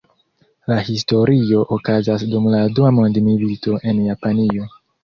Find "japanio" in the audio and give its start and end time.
4.11-4.73